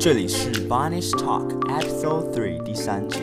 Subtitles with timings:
[0.00, 3.18] 这里是 Barney's Talk Episode Three 第三集。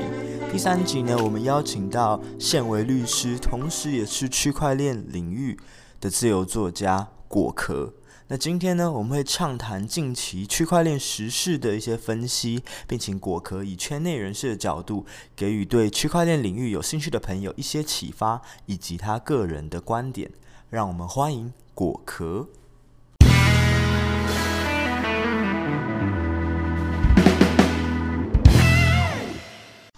[0.52, 5.58] 第三集呢，我们邀请到现为律师，同时也是区块链领域
[6.00, 7.96] 的自由作家果壳。
[8.28, 15.04] 那今天呢，我们会畅谈近期区块链时事的一些分析，并请果壳以圈内人士的角度，
[15.36, 20.30] 给予对区块链领域有兴趣的朋友一些启发，以及他个人的观点。
[20.70, 22.48] 让我们欢迎果壳。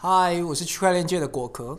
[0.02, 1.78] 嗨，我是区块链界的果壳。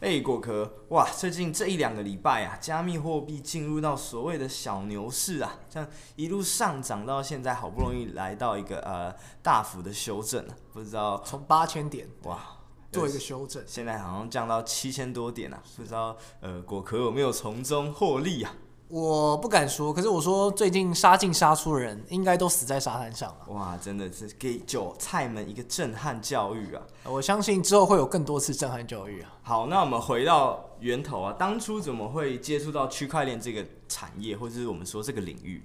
[0.00, 1.06] 哎、欸，果壳哇！
[1.10, 5.86] 最近这一两个礼拜啊，加密货币进入到所谓的小牛市啊，像
[6.16, 12.40] 一路上涨到现在，好不容易来到一个呃大幅的修正了，不知道从八千点哇
[12.90, 18.50] 做一个修正，现在好像降到七千多点啊，不知道呃果壳有没有从中获利啊？
[18.88, 23.52] 我不敢说，可是我说最近杀进杀出的人应该都死在沙滩上了。
[23.52, 26.82] 哇，真的是给韭菜们一个震撼教育啊！
[27.04, 29.30] 我相信之后会有更多次震撼教育啊。
[29.42, 35.62] 好，那我们回到源头啊，当初怎么会接触到区块链这个产业，或者是我们说这个领域？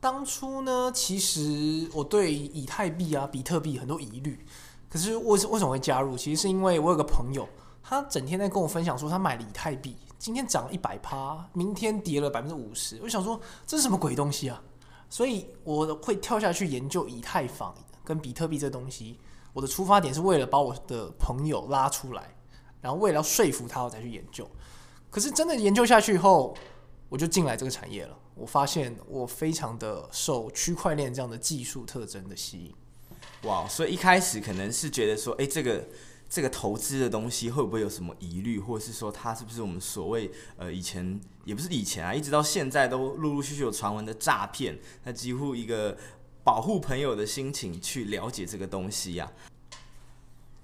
[0.00, 4.46] 当初呢，其实我对以太币啊、比特币很多疑虑，
[4.88, 6.16] 可是为为什么会加入？
[6.16, 7.46] 其实是因为我有个朋友，
[7.82, 9.94] 他整天在跟我分享说他买了以太币。
[10.18, 14.60] 今天涨了一百趴，明天跌了百分之五十，我想说这是什么鬼东西啊？
[15.08, 17.72] 所以我会跳下去研究以太坊
[18.04, 19.18] 跟比特币这东西。
[19.52, 22.34] 我的出发点是为了把我的朋友拉出来，
[22.80, 24.48] 然后为了要说服他，我才去研究。
[25.08, 26.54] 可是真的研究下去以后，
[27.08, 28.18] 我就进来这个产业了。
[28.34, 32.74] 我发现我非常的受区块链这样的技术特征的吸引。
[33.48, 35.84] 哇，所以一开始可能是觉得说，哎，这个。
[36.28, 44.78] 这个投资的东西会不会有什么疑虑，或者是说它是不是我们所谓呃以前也不是以前啊，一直到现在都陆陆续续有传闻的诈骗？
[45.04, 45.96] 那几乎一个
[46.44, 49.32] 保护朋友的心情去了解这个东西呀、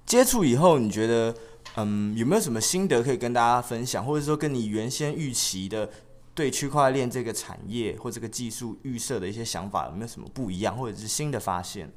[0.04, 1.34] 接触以后，你觉得
[1.76, 5.90] 嗯有没有什么心得可以跟大家分享，或者说跟你原先预期的
[6.34, 11.90] 对区块链这个产业或这个技术预设的一些想法有没有什么不一样，或者是新的发现？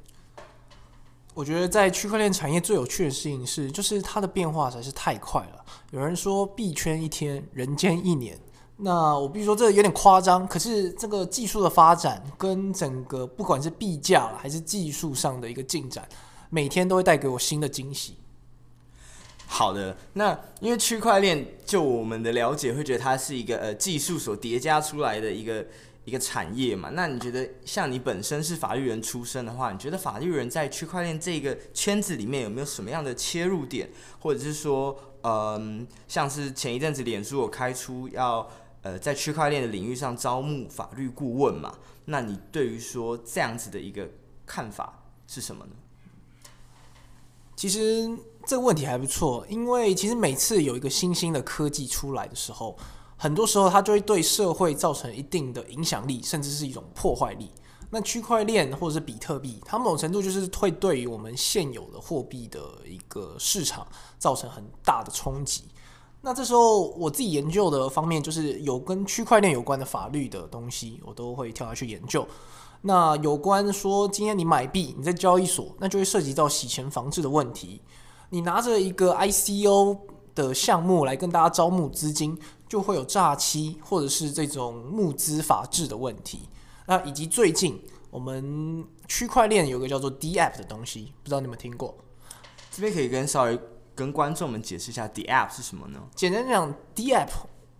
[1.38, 5.64] 我觉得在区块链产业最有趣的事情是，就是它的变化实在是太快了。
[5.92, 8.36] 有人说币圈一天，人间一年。
[8.78, 16.08] 那我必须说这有点夸张，可是这个技术的发展跟整个不管是币价还是技术上的一个进展，
[16.50, 18.16] 每天都会带给我新的惊喜。
[19.46, 25.64] 好的，那因为区块链就我们的了解，会觉得它是一个呃技术所叠加出来的一个。
[26.08, 38.48] 一个产业嘛，那你觉得像你本身是法律人出身的话，你觉得法律人在区块链这个圈子里面有没有什么样的切入点，或者是说，嗯，像是前一阵子脸书有开出要
[38.80, 41.76] 呃在区块链的领域上招募法律顾问嘛？
[42.06, 44.08] 那你对于说这样子的一个
[44.46, 45.72] 看法是什么呢？
[47.54, 48.08] 其实
[48.46, 52.78] 这个问题还不错，因为其实每次有一个新兴的科技出来的时候。
[53.18, 57.50] 很多时候，它就会对社会造成一定的影响力，甚至是一种破坏力。
[57.90, 63.86] 那区块链或者是比特币，它某种程度就是会对于我们现有的货币的一个市场
[64.18, 65.64] 造成很大的冲击。
[66.20, 72.26] 那这时候，我自己研究的方面就是有跟区块链有关的法律的东西，我都会跳下去研究。
[72.82, 77.80] 那有关说，今天你买币，你在交易所，那就会涉及到洗钱防治的问题。
[78.30, 79.96] 你拿着一个 ICO
[80.46, 82.38] 的项目来跟大家招募资金。
[82.68, 86.40] 就会有诈欺或者是这种募资法制的问题，
[86.84, 91.96] 那以及最近我们区块链有个叫做 DApp 的东西，不知道你们听过？
[92.70, 93.58] 这边可以跟稍微
[93.94, 95.98] 跟观众们解释一下 DApp 是什么呢？
[96.14, 97.30] 简单讲，DApp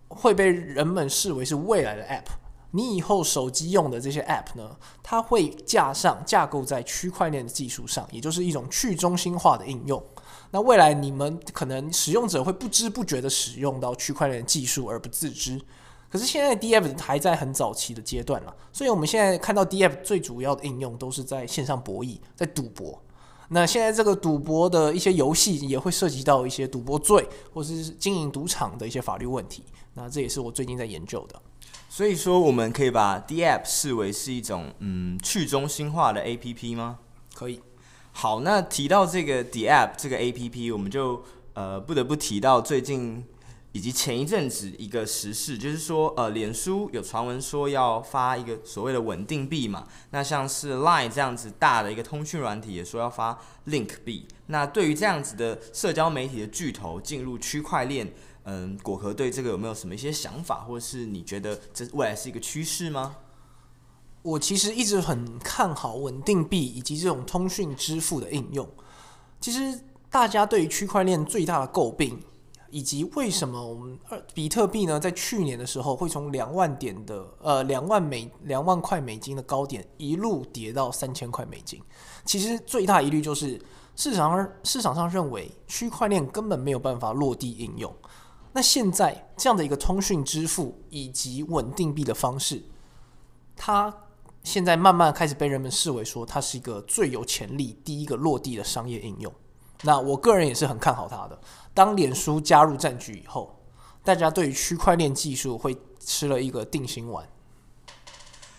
[0.07, 2.25] 会被人们视为是未来的 App，
[2.71, 10.03] 你以后手机用的这些 App 呢，它会架上架构在区块链的技术上，也就是一种去中心化的应用。
[10.51, 15.61] 那未来你们可能使用者会不知不觉的使用到区块链技术而不自知，
[16.09, 22.99] 可是现在 DApp 还在很早期的阶段了，所以我们现在看到 DApp 最主要的应用都是在线上博弈，在赌博。
[23.49, 29.63] 那现在这个赌博的一些游戏也会涉及到一些赌博罪或是经营赌场的一些法律问题，
[29.93, 31.41] 那这也是我最近在研究的。
[31.89, 36.99] 所以说，我们可以把 DApp 视为是一种嗯去中心化的 APP 吗？
[37.33, 37.59] 可以。
[38.21, 41.23] 好，那提到这个 DApp 这个 APP，我们就
[41.53, 43.23] 呃不得不提到最近
[43.71, 54.27] 以及前一阵子一个时事，就是说呃，脸书有传闻说要发一个所谓的稳定币嘛，那像是 Line 这样子大的一个通讯软体也说要发 Link 币。
[54.47, 58.11] 那对于这样子的社交媒体的巨头进入区块链，
[58.43, 63.15] 嗯、果壳对这个有没有什么一些想法，或者是你觉得这未来是一个趋势吗？
[64.21, 68.67] 我其实一直很看好稳定币以及这种通讯支付的应用。
[69.39, 69.79] 其实
[70.09, 72.21] 大家对于区块链最大的诟病，
[72.69, 81.81] 以及为什么我们二比特币呢，在去年的时候会从两万点的呃两万美两万块美金的高点一路跌到三千块美金，
[82.25, 83.59] 其实最大疑虑就是
[83.95, 87.95] 市场上市场上认为区块链根本没有办法落地应用。
[88.51, 92.61] 那现在这样的一个通讯支付以及稳定币的方式，
[93.55, 93.95] 它
[94.43, 99.33] 现在慢慢开始被人们视为说它是一个最有潜力第一个落地的商业应用。
[99.83, 101.39] 那我个人也是很看好它的。
[101.73, 103.61] 当脸书加入战局以后，
[104.03, 107.27] 大家对于区块链技术会吃了一个定心丸。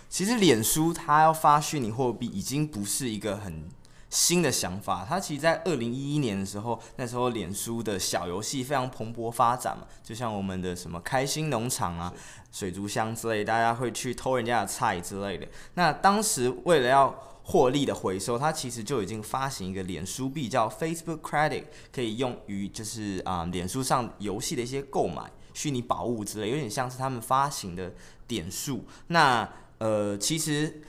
[0.09, 3.69] 其实，脸书它要发虚拟货币已经不是一个很
[4.09, 5.07] 新的想法。
[5.09, 12.13] 它其实，在二零一一年的时候，那时候脸书的小游戏非常蓬勃发展嘛，就像我们的什么开心农场啊、
[12.53, 15.47] 水族箱之类，大家会去偷人家的菜之类的。
[15.75, 17.09] 那当时为了要
[17.45, 27.93] 获利的回收，它其实就已经发行一个脸书币，叫 Facebook Credit，可以用于就是啊、脸书上游戏的一些购买虚拟宝物之类，有点像是他们发行的
[28.29, 28.85] 点数。
[29.09, 29.49] 那
[29.79, 30.83] 呃，其实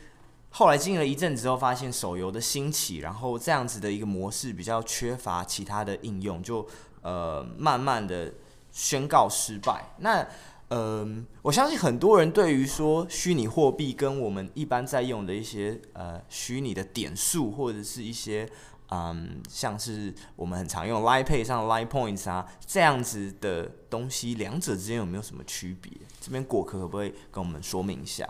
[0.50, 6.68] 后来经历了一阵子之后，发现手游的兴起，然后这样子的一个模式比较缺乏其他的应用，就
[7.02, 8.32] 呃慢慢的
[8.72, 9.96] 宣告失败。
[10.00, 10.28] 那
[10.74, 18.50] 嗯，我相信很多人对于说虚拟货币跟我们一般在用的一些呃虚拟的点数或者是一些
[18.88, 25.92] 嗯，像是我们很常用 Line Pay 上 Line Points 啊这样子的东西，两者之间有没有什么区别？
[26.22, 28.30] 这边果壳可不可以跟我们说明一下？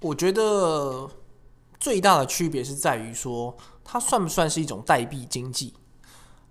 [0.00, 1.10] 我觉得
[1.80, 5.74] 最大的区别是在于说，它算不算是一种代币经济？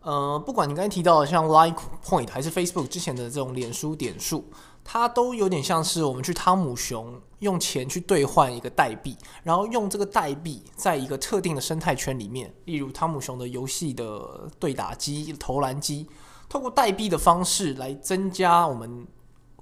[0.09, 4.43] 呃，不管你刚才提到的像 Line Point 还是 Facebook 之前的这种脸书点数，
[4.83, 16.07] 它都有点像是我们去汤姆熊用钱去兑换一个代币，然后用这个代币在一个特定的生态圈里面，例如汤姆熊的游戏的对打机、投篮机，
[16.49, 19.05] 透过代币的方式来增加我们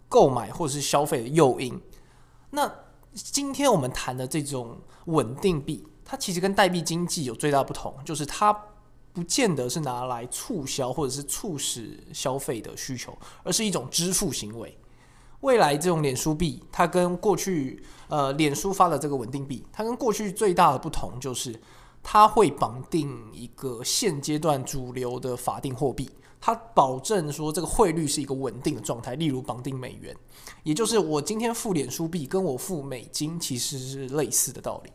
[0.07, 1.77] 购买或者是消费的诱因。
[2.51, 2.71] 那
[3.13, 4.77] 今天我们谈的这种
[5.07, 8.57] 稳定币，它其实跟代币经济有最大不同，就是它。
[9.17, 14.77] 不见得是拿来促销或者是促使消费的需求，而是一种支付行为。
[15.39, 21.59] 未来这种脸书币，它跟过去呃脸书发的这个稳定币，它跟过去最大的不同就是，
[22.03, 26.07] 它会绑定一个现阶段主流的法定货币，
[26.39, 29.15] 它保证说这个汇率是一个稳定的状态。
[29.15, 30.15] 例如绑定美元，
[30.61, 34.91] 也就是我今天付脸书币跟我付美金其实是类似的道理。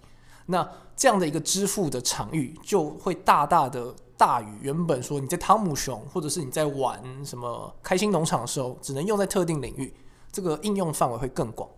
[0.47, 3.93] 那这样的一个支付的场域就会大大的。
[4.23, 9.93] 大于原本说你在汤姆熊或者是你在玩什么开心农场的时候，只能用在特定领域，
[10.31, 11.69] 这个应用范围会更广。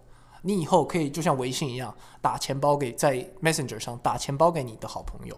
[0.42, 5.34] 你以后可以就像微信一样，打钱包给在 Messenger 上打钱包给你的好朋友。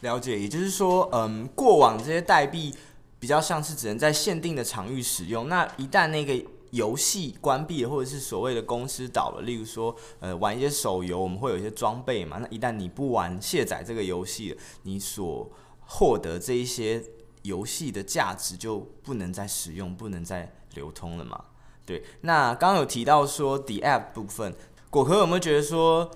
[0.00, 2.74] 了解，也就是说，嗯，过往这些代币
[3.18, 5.50] 比较像是只能在限定的场域使用。
[5.50, 12.38] 那一旦那个游戏关闭，或者是所谓的公司倒了，例如说，呃，玩一些手游，我们会有一些装备嘛。
[12.38, 15.46] 那一旦你不玩卸载这个游戏，你所
[15.92, 17.02] 获得这一些
[17.42, 21.44] 游戏的价值就不能再使用，不能再流通了嘛？
[21.84, 22.04] 对。
[22.20, 24.54] 那刚刚有提到说 DApp 部分，
[24.88, 26.08] 果壳有没有觉得说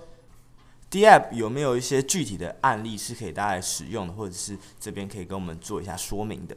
[0.89, 6.55] DApp 有没有一些具体的案例是可以大家使用的，或者是这边可以跟我们做一下说明的？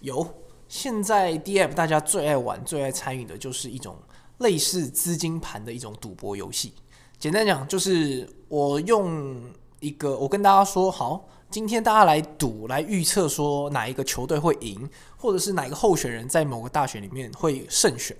[0.00, 0.26] 有，
[0.66, 3.98] 现在 DApp 大家最爱玩、最爱参与的就是一种
[4.38, 6.72] 类似资金盘的一种赌博游戏。
[7.18, 9.42] 简单讲，就是我用
[9.80, 11.28] 一个，我跟大家说好。
[11.54, 18.16] 今天大家来赌，来预测说哪一个球队会赢，或者是哪一个候选人在某个大选里面会胜选。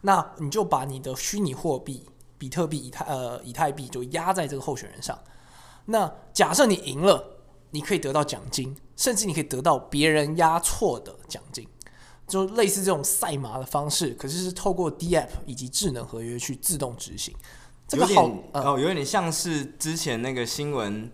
[0.00, 2.02] 那你就把你的虚拟货币
[2.38, 5.18] 比特币、以太呃以太币就压在这个候选人上。
[5.84, 7.22] 那假设你赢了，
[7.72, 11.68] 你可以得到奖金，甚至你可以得到别人压错的奖金，
[12.26, 17.34] 就类似这种赛马的方式，可是是透过 DApp 以及智能合约去自动执行。
[17.86, 21.12] 这个好哦，有点像是之前那个新闻。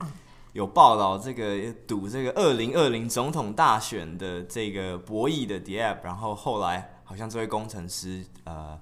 [0.55, 8.79] 有报道这个赌这个二零二零总统大选的这个博弈的 DApp，然后后来好像这位工程师呃，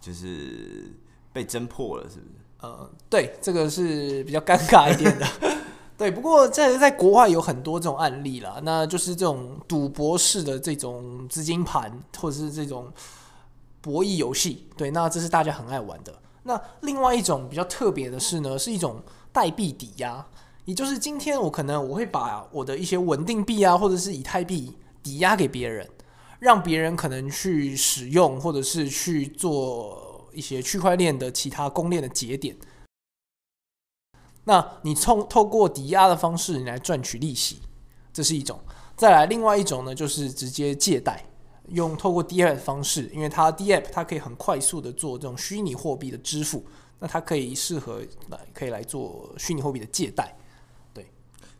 [0.00, 0.94] 就是
[1.32, 2.32] 被侦破了，是不是？
[2.60, 5.26] 呃，对，这个是比较尴尬一点的。
[5.98, 12.92] 对，不过在在国外有很多这种案例啦，那就是这种赌博式的这种资金盘，或者是这种
[13.80, 14.68] 博弈游戏。
[14.76, 16.14] 对，那这是大家很爱玩的。
[16.44, 19.02] 那另外一种比较特别的是呢，是一种
[19.32, 20.24] 代币抵押。
[20.66, 25.88] 也就是今天，我可能我会把我的一些稳定币啊，或者是以太币抵押给别人，
[26.40, 32.56] 让别人可能去使用，或者是去做一些区块链的其他公链的节点。
[34.42, 37.60] 那你从透过抵押的方式，你来赚取利息，
[38.12, 38.58] 这是一种。
[38.96, 41.24] 再来，另外一种呢，就是直接借贷，
[41.68, 46.64] 用透过 DApp 的方式，因为它 DApp 它可以很快速的做这种虚拟货币的支付，
[46.98, 50.35] 那它可以适合来可以来做虚拟货币的借贷。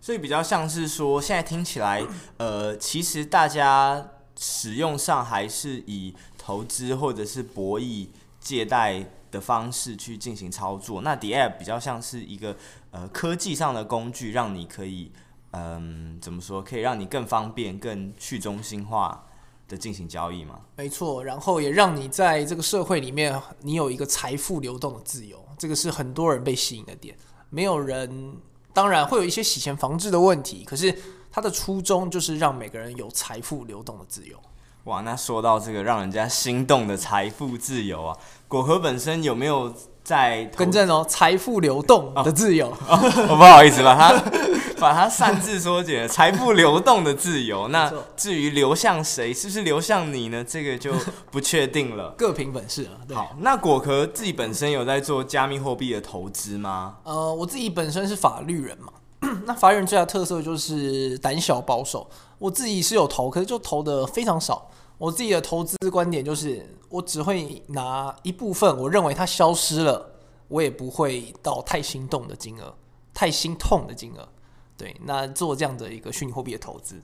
[0.07, 2.07] 对，所以比较像是说，现在听起来，
[2.39, 8.07] 呃，其实大家使用上还是以投资或者是博弈
[8.39, 11.03] 借贷的方式去进行操作。
[11.03, 12.57] 那 DApp 比较像是一个
[12.93, 15.11] 呃科技上的工具，让你可以
[15.51, 19.27] 嗯怎么说，可以让你更方便、更去中心化
[19.67, 20.61] 的进行交易吗？
[20.77, 27.17] 没错，然后也让你在这个社会里面，你有一个财富流动的自由，这个是很多人被吸引的点。
[27.51, 28.37] 没有人，
[28.77, 30.95] 当然会有一些洗钱防治的问题，可是
[31.33, 34.37] 它的初衷就是让每个人有财富流动的自由。
[34.85, 39.75] 哇，那说到这个让人家心动的财富自由啊，果壳本身有没有
[40.07, 41.05] 在更正哦？
[41.09, 44.23] 财富流动的自由，我、哦哦、不好意思把它
[44.79, 47.67] 把它擅自缩减，财富流动的自由。
[47.69, 50.45] 那至于流向谁，是不是流向你呢？
[50.45, 50.93] 这个就
[51.33, 53.17] 不确定了， 各凭本事了。
[53.17, 56.99] 好，那果壳自己本身有在做加密货币的投资吗？
[57.03, 58.93] 呃，我自己本身是法律人嘛。
[59.45, 62.09] 那法律人最大的特色就是胆小保守。
[62.39, 64.71] 我自己是有投，可是就投的非常少。
[64.99, 70.13] 我自己的投资观点就是，我只会拿一部分，我认为它消失了，
[70.49, 72.75] 我也不会到太心动的金额，
[73.13, 74.29] 太心痛的金额。
[74.77, 77.01] 对，那做这样的一个虚拟货币的投资。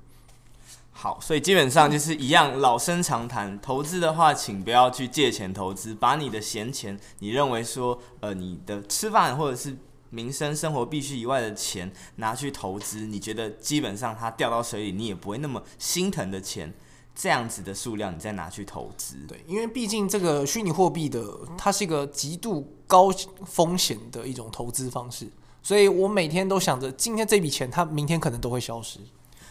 [0.91, 9.77] 好，所以基本上就是一样，老生常谈，投资的话，请不要去借钱投资，把你的闲钱，你认为说，呃，你的吃饭或者是。
[10.15, 16.71] 民生生活必须以外的钱拿去投资，你觉得基本上它掉到水里，你也不会那么心疼的钱，
[17.15, 19.17] 这样子的数量你再拿去投资。
[19.29, 21.25] 对，因为毕竟这个虚拟货币的
[21.59, 23.11] 它是一个极度高
[23.45, 25.29] 风险的一种投资方式，
[25.63, 28.99] 所以我每天都想着今天这笔钱它明天可能都会消失。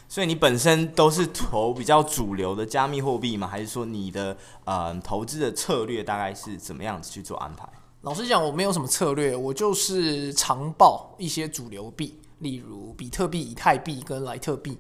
[0.10, 3.48] 所以你本身都是投比较主流的加密货币吗？
[3.48, 7.66] 还是说你的呃投资的策略大概是怎么样子去做安排？
[8.02, 14.78] 老实讲，我没有什么策略，我就是长报一些主流币，例如比特币、以太币跟莱特币。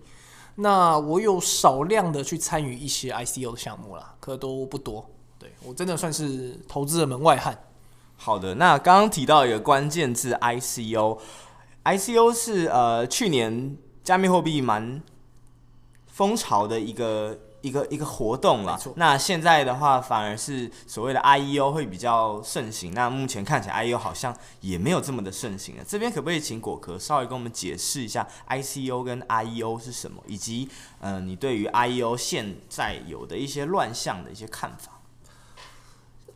[0.56, 5.10] 那我有少量的去参与一些 ICO 的项目啦，可都不多。
[5.40, 7.58] 对，我真的算是投资的门外汉。
[8.18, 15.02] 好的，那刚刚提到一个关键字 ICO，ICO 是呃去年加密货币蛮
[16.08, 17.38] 风潮的一个。
[17.62, 22.94] 一个一个活动了，那现在的话反而是所谓的 IEO 会比较盛行。
[22.94, 25.84] 那目前看起来 IEO 好像也没有这么的盛行了。
[25.88, 30.68] 这边可不可以请果壳稍微跟我们解释一下 ICO 跟 IEO 是什么，以及
[31.00, 35.00] 呃你对于 IEO 现在有的一些乱象的一些看法？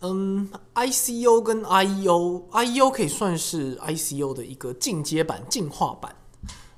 [0.02, 6.16] 嗯，ICO 跟 IEO，IEO 可以算是 ICO 的一个进阶版、进化版。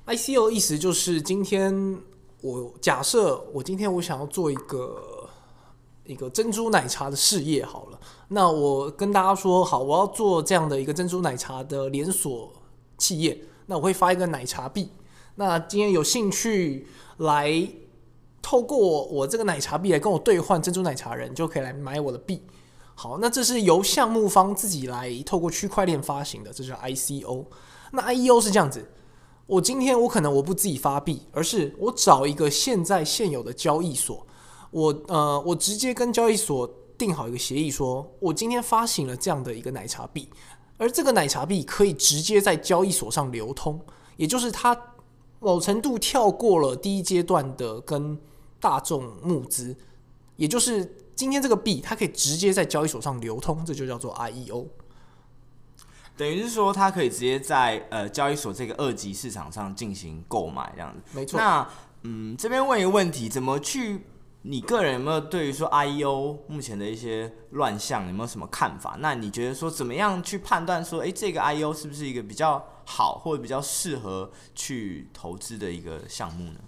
[0.06, 1.98] ICO 意思就是今天。
[2.40, 5.28] 我假设我今天我想要做一个
[6.04, 12.52] 一个珍珠奶茶的事业好了，那我跟大家说好，我要做这样的一个珍珠奶茶的连锁
[12.96, 14.90] 企业，那我会发一个奶茶币，
[15.34, 16.86] 那今天有兴趣
[17.18, 17.68] 来
[18.40, 22.42] 透过我这个奶茶币来跟我兑换珍珠奶茶人就可以来买我的币。
[22.94, 27.44] 好，那这是由项目方自己来透过区块链发行的，这是 ICO。
[27.92, 28.84] 那 IEO 是这样子。
[29.48, 34.24] 我今天我可能我不自己发币，而是我找一个现在现有的交易所，
[34.70, 40.28] 我呃我直接跟交易所订好一个协议说，说我今天发行了这样的一个奶茶币，
[40.76, 43.80] 而这个奶茶币可以直接在交易所上流通，
[44.18, 44.78] 也就是它
[45.40, 48.18] 某程度跳过了第一阶段的跟
[48.60, 49.74] 大众募资，
[50.36, 54.66] 也就是今天这个币它可以直接在交易所上流通，这就叫做 IEO。
[56.18, 61.00] 等于是说，他可以直接在呃交易所这个二级市场上进行购买，这样子。
[61.12, 61.38] 没错。
[61.38, 61.66] 那
[62.02, 64.04] 嗯，这边问一个问题，怎么去？
[64.42, 68.96] 你个人有没有对于说 IEO 目前的一些乱象有没有什么看法？
[69.00, 76.60] 那你觉得说怎么样去判断说，诶，这个 IEO 是不是一个比较好或者比较适合去投资的一个项目呢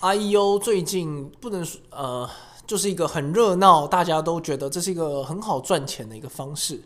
[0.00, 2.28] ？IEO 最近不能说呃，
[2.66, 6.82] 就是一个很热闹，大家都觉得这是一个很好赚钱的一个方式。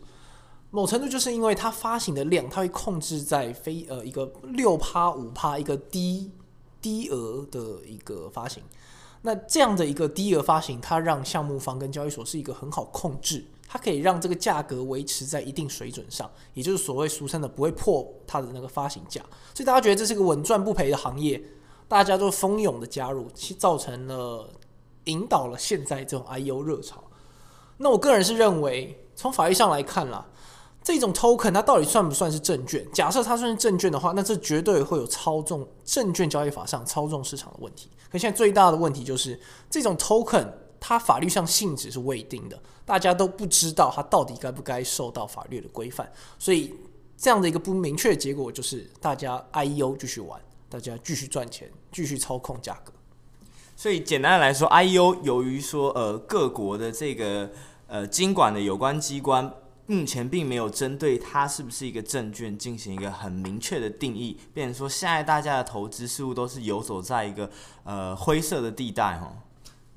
[0.75, 6.29] 某程度就是因为它发行的量，它会控制在非呃一个六趴五趴一个低
[6.81, 8.61] 低额的一个发行。
[9.21, 19.21] 那这样的一个低额发行，它让项目方跟交易所是一个很好控制，它可以让这个价格维持在一定水准上，也就是所谓俗称的不会破它的那个发行价。
[19.53, 21.41] 所以大家觉得这是一个稳赚不赔的行业，
[21.87, 24.49] 大家都蜂拥的加入，其造成了
[25.05, 27.01] 引导了现在这种 I U 热潮。
[27.77, 30.27] 那我个人是认为，从法律上来看啦。
[30.85, 32.85] 这种 token 它到底算不算是证券？
[32.93, 37.89] 假设它算是证券的话，那这绝对会有操纵证券交易法上操纵市场的问题。
[38.11, 39.37] 可现在最大的问题就是
[39.67, 40.47] 这种 token
[40.79, 46.07] 它法律上性质是未定的，大家都不知道它到底该不该受到法律的规范。
[46.37, 46.71] 所以
[47.17, 50.39] 这样的一个不明确的结果就是大家 IEO 继续玩，
[50.69, 52.93] 大家继续赚钱，继续操控价格。
[53.75, 57.49] 所以简单来说，IEO 由于说呃各国的这个
[57.87, 59.51] 呃经管的有关机关。
[59.87, 67.47] 目前并没有针对它是不是一个证券进行一个很明确的定义，变成说现在大家的投资似乎都是游走在一个
[67.83, 69.31] 呃灰色的地带哈。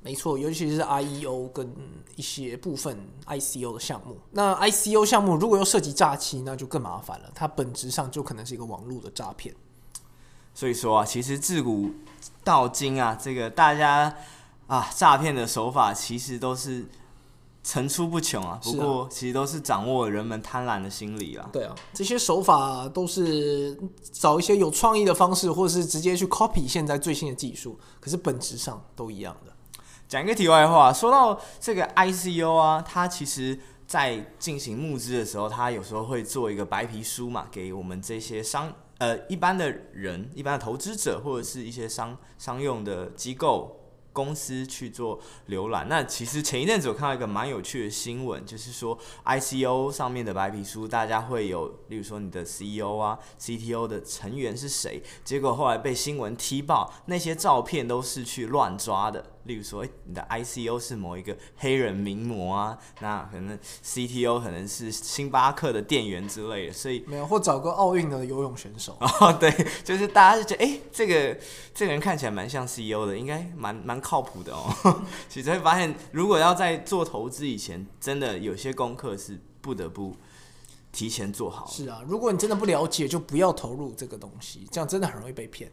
[0.03, 1.75] 没错，尤其是 IEO 跟
[2.17, 4.19] 一些部分 ICO 的项目。
[4.33, 7.31] 那 ICO 项目如果又涉及诈欺，那就更麻烦了。
[7.35, 9.55] 它本质上就可能是一个网络的诈骗。
[10.55, 11.91] 所以说啊，其实自古
[12.45, 14.15] 到今啊，这个大家
[14.67, 16.87] 啊诈骗的手法其实都是。
[17.63, 18.59] 层出不穷啊！
[18.63, 21.49] 不过其实都是掌握人们贪婪的心理啊。
[21.53, 23.79] 对啊，这些手法都是
[24.13, 27.79] 找一些有创意的方式，或者是直接去 copy 现在最新的技术。
[28.01, 29.53] 可是本质上都一样的。
[30.09, 43.78] 讲一个题外话，说到这个 ICO 啊，它其实在进行募资的时候，它有时候会做一个白皮书嘛，给我们这些商呃一般的人、一般的投资者或者是一些商商用的机构。
[44.19, 45.87] 公司去做浏览。
[45.89, 59.25] 那其实前一阵子我看到一个蛮有趣的新闻，就是说 ICO 上面的白皮书，大家会有，例如说你的 CEO 啊、CTO 的成员是谁，结果后来被新闻踢爆，那些照片都是去乱抓的。
[59.49, 69.51] 例如说，你的 ICO 是某一个黑人名模啊，那可能 CTO 可能是星巴克的店员之类的，所以没有或找个奥运的游泳选手 哦，对，
[69.83, 71.41] 就是大家就觉得，哎、欸，这个
[71.75, 75.03] 这个人看起来蛮像 CEO 的，应该蛮蛮靠谱的哦。
[75.31, 80.15] 其实会发现，如果要在做投资以前，真的有些功课是不得不
[80.93, 81.67] 提前做好。
[81.67, 85.73] 是啊，如果你真的不了解，就不要投入这个东西，这样真的很容易被骗。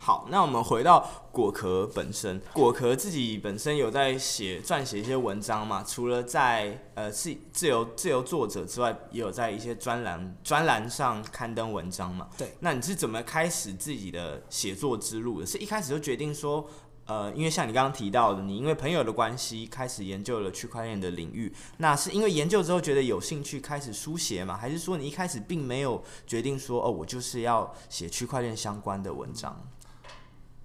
[0.00, 2.40] 好，那我们回到果壳本身。
[2.52, 5.84] 果壳自己本身有在写撰写一些文章嘛？
[5.86, 12.28] 除了在呃自自由自由作者之外，也有在一些专栏专栏上刊登文章嘛？
[12.38, 12.54] 对。
[12.60, 15.46] 那你是怎么开始自己的写作之路的？
[15.46, 16.66] 是一开始就决定说，
[17.04, 24.56] 呃，因为像你刚刚提到的，你因为朋友的关系开始研究了区块链的领域，那是因为研究之后觉得有兴趣开始书写嘛？
[24.56, 29.60] 还是说你一开始并没有决定说，哦，我就是要写区块链相关的文章？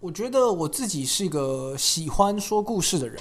[0.04, 3.18] 我觉得我自己是一个喜欢说故事的人。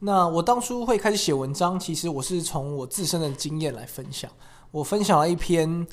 [0.00, 4.30] 那我当初会开始写文章，其实我是从我自身的经验来分享。
[4.70, 5.86] 我分享了一篇，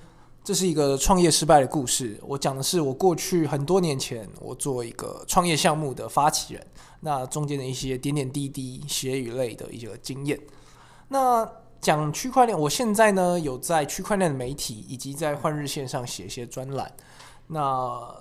[0.43, 2.19] 这是一个创业失败的故事。
[2.21, 6.67] 我讲的是我过去很多年前，我做一个创业项目的发起人，
[6.99, 10.37] 那中间的一些点点滴滴、血与泪的一个经验。
[11.07, 16.93] 那讲区块链，我现在呢有在区块链的媒体以及在换日线上写一些专栏。
[17.47, 18.13] 那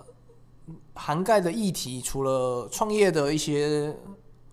[0.94, 3.96] 涵盖的议题除了创业的一些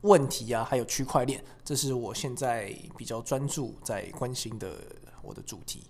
[0.01, 4.71] 问题啊，还有区块链，这是我现在比较专注在关心的
[5.21, 5.83] 我的主题。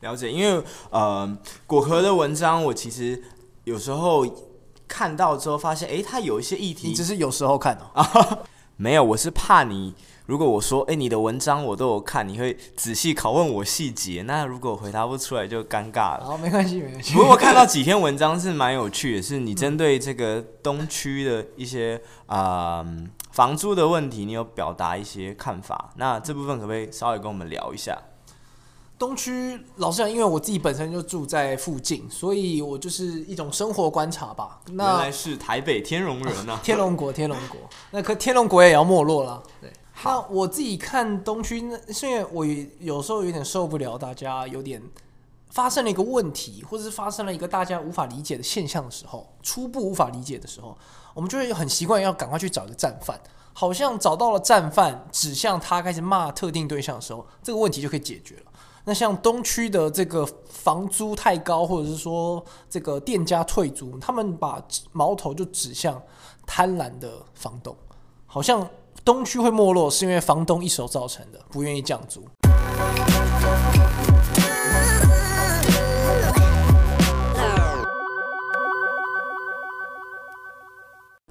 [0.00, 3.22] 了解，因为呃，果壳的文章我其实
[3.64, 4.26] 有时候
[4.86, 9.94] 看到之后发现，诶，它有一些议题，你只是有时候看哦， 没有，我是怕你。
[10.28, 16.24] 如果我说，哎、欸，你的文章我都有看，你会仔细拷问我细节，那如果回答不出来就尴尬了。
[16.26, 17.14] 好，没关系，没关系。
[17.14, 22.96] 不过我看到几篇文章是蛮有趣的，是你针对这个东区的一些啊、呃、
[23.30, 25.92] 房租的问题，你有表达一些看法。
[25.96, 27.96] 那这部分可不可以稍微跟我们聊一下？
[28.98, 34.60] 东区，老实讲，因为我自己本身就住在附近，所以我就是一种生活观察吧。
[34.72, 37.58] 那原来是台北天龙人啊， 天龙国，天龙国，
[37.92, 39.72] 那可天龙国也要没落了，对。
[40.04, 42.46] 那我自己看东区，那是因为我
[42.78, 44.80] 有时候有点受不了，大家有点
[45.50, 50.76] 发生了一个问题，或者是发生了一个大家无法理解的现象的时候，初步无法理解的时候，
[51.14, 53.18] 我们就会很习惯要赶快去找一个战犯，
[53.52, 58.52] 好像找到了战犯，指向他开始骂特定对象的时候，这个问题就可以解决了。
[58.84, 66.00] 那像东区的这个房租太高，或者是说这个店家退租，他们把矛头就指向
[66.46, 67.76] 贪婪的房东，
[68.26, 68.64] 好像。
[69.08, 72.28] 东区会没落，是因为房东一手造成的，不愿意降租。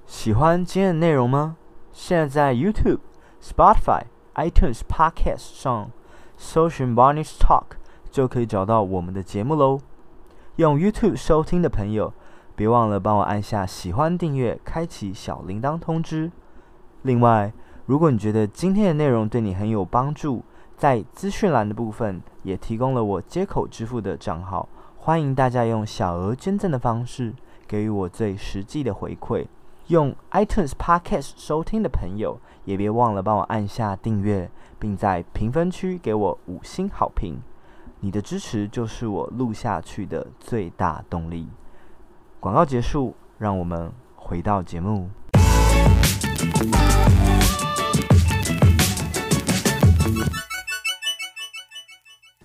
[0.08, 1.58] 喜欢今天的内容吗？
[1.94, 2.98] 现在在 YouTube、
[3.40, 5.92] Spotify、iTunes Podcast 上
[6.36, 7.78] 搜寻 Barney's Talk
[8.10, 9.82] 就可以找到我们的节目喽。
[10.56, 12.12] 用 YouTube 收听的朋友，
[12.56, 16.32] 别忘了帮我按下喜欢、订阅、开启小铃铛通知。
[17.04, 17.54] 另外，
[17.88, 20.44] 如果你觉得今天的内容对你很有帮助，
[20.76, 27.34] 在资讯栏的部分也提供了我接口支付的账号，欢迎大家用小额捐赠的方式
[27.66, 29.48] 给予我最实际的回馈。
[29.88, 37.42] 用 iTunes Podcast 收听的朋友，也别忘了帮我按下订阅，并在评分区给我五星好评。
[38.02, 41.48] 你的支持就是我录下去的最大动力。
[42.42, 45.10] 广告结束，让我们回到节目。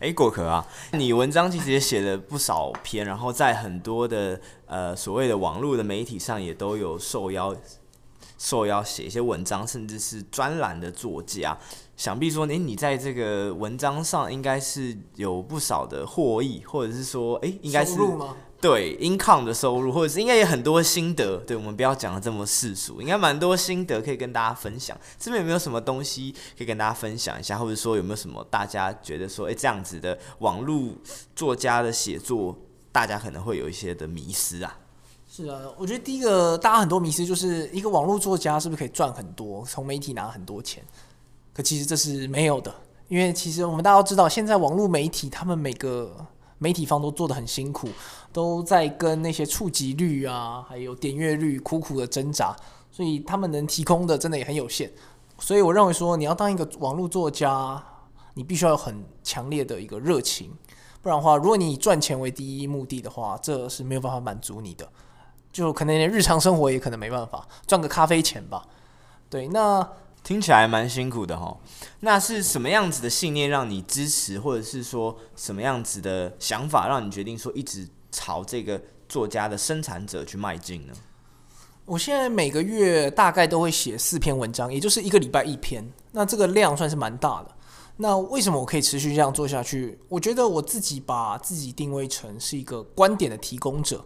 [0.03, 7.55] 哎，果壳啊，你文章其实也写了不少篇，然后在很多的呃所谓的网络的媒体上也都有受邀
[8.37, 11.57] 受邀写一些文章，甚至是专栏的作家。
[11.97, 17.97] 想必说，哎，你在这个文章上应该是有不少的获益，或者是说，哎，应该是。
[18.63, 21.39] 对，income 的收入，或者是应该有很多心得。
[21.39, 24.97] 对，我们不要讲的这么世俗，应该蛮多心得可以跟大家分享。
[25.19, 30.91] 这边有没有什么东西可以跟大家分享一下，或者说有没有什么大家觉得说，诶，这样子的网络
[31.35, 32.57] 作家的写作，
[32.93, 34.79] 大家可能会有一些的迷失啊？
[35.29, 40.81] 是啊，我觉得第一个大家很多迷失就是一个网络作家是不是可以赚很多，从媒体拿很多钱？
[41.53, 42.73] 可其实这是没有的，
[43.09, 46.25] 因为其实我们大家都知道，现在网络媒体他们每个。
[46.63, 47.89] 媒体方都做得很辛苦，
[48.33, 52.55] 都在跟那些触及率啊，还有点阅率苦苦的挣扎，
[52.93, 54.89] 所以他们能提供的真的也很有限。
[55.41, 57.83] 所以我认为说，你要当一个网络作家，
[58.35, 60.53] 你必须要有很强烈的一个热情，
[61.03, 64.89] 不然的话，如果你以赚钱为第一目的的话，这是没有办法满足你的，
[65.53, 68.65] 就可能连日常生活也可能没办法赚个咖啡钱吧。
[69.29, 69.87] 对，那。
[70.23, 71.57] 听起来蛮辛苦的哈，
[72.01, 80.93] 那是什么样子的信念让你支持，或者是说什么样子的想法让你决定说一直朝这个作家的生产者去迈进呢？
[81.85, 87.49] 我现在每个月大概都会写四篇文章，也就是一个礼拜一篇，那这个量算是蛮大的。
[87.97, 89.99] 那为什么我可以持续这样做下去？
[90.09, 94.05] 我觉得我自己把自己定位成是一个观点的提供者。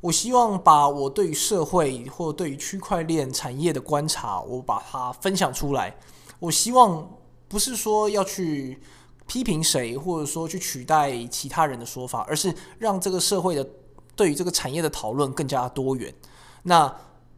[0.00, 5.96] 我希望把我对于社会或对于区块链产业的观察，我把它分享出来。
[6.38, 7.10] 我希望
[7.48, 8.80] 不是说要去
[9.26, 13.66] 批评谁，或者说去取代其他人的说法，而是让这个社会的
[14.14, 16.14] 对于这个产业的讨论更加多元。
[16.62, 16.94] 那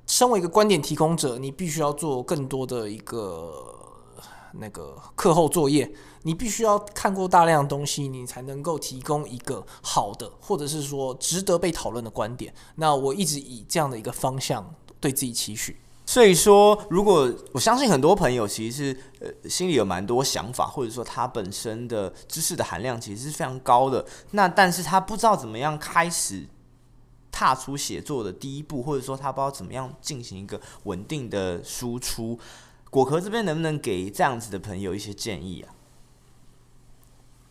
[0.07, 3.75] 身为一个观点提供者，你必须要做更多的一个。
[4.61, 5.89] 那个课后作业，
[6.23, 12.53] 你必须要看过大量东西，你才能够提供一个好的，或者是说值得被讨论的观点。
[12.77, 15.77] 那我一直以这样的一个方向对自己期许。
[16.05, 26.49] 所以说，如果我相信很多朋友其实是呃心里有蛮多想法，或者说他本身的知识的含量其实是非常高的，那但是他不知道怎么样开始
[27.31, 32.39] 踏出写作的第一步，或者说他不知道怎么样进行一个稳定的输出。
[32.89, 35.69] 果壳这边能不能给这样子的朋友一些建议啊？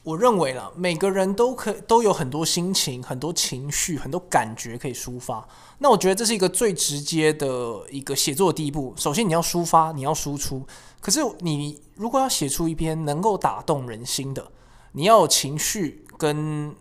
[0.08, 5.46] 我认为啦，每个人都可都有很多心情、很多情绪、很多感觉可以抒发。
[5.80, 8.94] 那我觉得这是一个最直接的一个写作的第一步。
[8.96, 10.66] 首先你要抒发，你要输出。
[11.02, 14.50] 可是你如果要写出一篇能够打动人心的，
[14.94, 16.74] 你要有情绪跟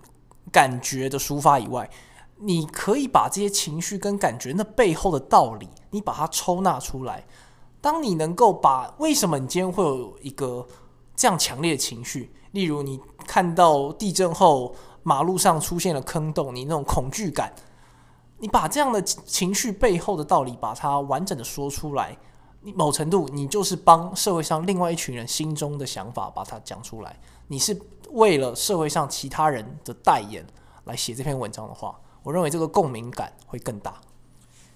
[0.52, 1.90] 感觉的抒发以外，
[2.38, 7.26] 你可以把这些情绪跟感觉那背后的道理，你把它抽纳出来。
[7.80, 10.64] 当你能够把为什么你今天会有一个
[11.16, 17.52] 这样强烈的情绪，例如你看到地震后马路上出现了坑洞，你那种恐惧感，
[18.38, 22.16] 你把这样的情绪背后的道理把它完整的说出来，
[22.62, 27.78] 你某程度你就是帮社会上另外一群人心中的想法把它讲出来，你是
[28.12, 30.42] 为了社会上其他人的代言
[30.84, 34.00] 来写这篇文章的话，我认为这个共鸣感会更大。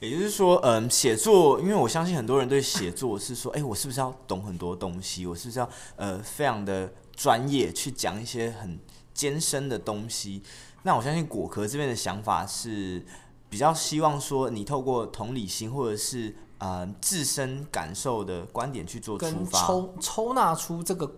[0.00, 5.26] 也就是说，嗯，写作，因为我相信很多人对写作是说，哎，我是不是要懂很多东西？
[5.26, 6.90] 我是不是要呃非常的
[7.20, 8.78] 专业去讲一些很
[9.12, 10.42] 艰深的东西？
[10.84, 13.04] 那我相信果壳这边的想法是
[13.50, 21.14] 比较希望说，你透过同理心或者是呃自身感受的观点去做出发，抽抽纳出这个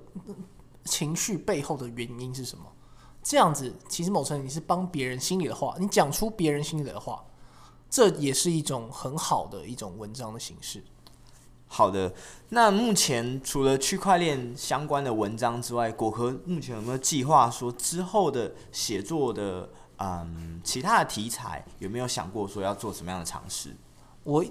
[0.84, 2.64] 情绪背后的原因是什么？
[3.22, 7.24] 这样子其实某程度你是帮别人心里的话，你讲出别人心里的话。
[7.88, 10.82] 这也是一种很好的一种文章的形式。
[11.74, 12.12] 好的，
[12.50, 23.74] 那目前除了区块链相关的文章之外，果壳目前有没有计划说之后的写作的嗯其他的题材有没有想过说要做什么样的尝试？
[24.22, 24.44] 我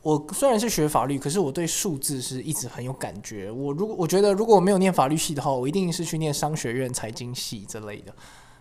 [0.00, 3.50] 我虽然是学法律，可是我对数字是一直很有感觉。
[3.50, 8.14] 我如果我觉得如果我没有念法律系的话，我一定是去念商学院财经系之类的。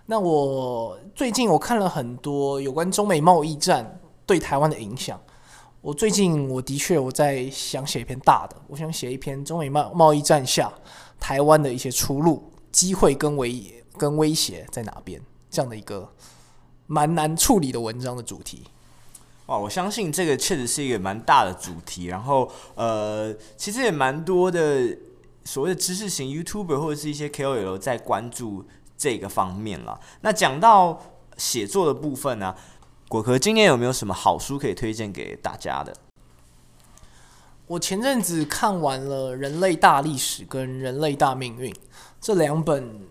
[0.07, 3.97] 那我最近我看了很多有关中美贸易战。
[4.23, 5.19] 对台湾的影响，
[5.81, 10.71] 我最近我的确我在想写一篇大的，我想写一篇中美贸贸易战下
[11.19, 16.07] 台湾的一些出路、机会跟威跟威胁在哪边，这样的一个
[16.85, 18.61] 蛮难处理的文章的主题。
[19.47, 24.95] 哇，我相信这个确实是一个蛮大的主题，然后呃，其实也蛮多的
[25.43, 28.63] 所谓的知识型 YouTuber 或者是一些 KOL 在关注
[28.95, 29.99] 这个方面了。
[30.21, 31.01] 那讲到
[31.37, 32.55] 写作的部分呢、
[33.11, 35.93] 果壳今年有没有什么好书可以推荐给大家的？
[37.67, 41.69] 我前阵子看完了《人类大历史》跟《人类大命运》
[42.21, 43.01] 这两本，